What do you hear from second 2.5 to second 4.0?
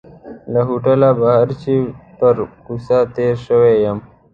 کوڅه تېر شوی یم.